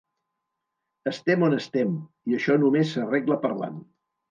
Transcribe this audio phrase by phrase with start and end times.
[1.11, 1.93] Estem on estem
[2.33, 3.81] i això només s’arregla parlant.